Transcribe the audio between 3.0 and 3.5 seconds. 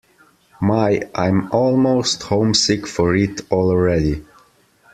it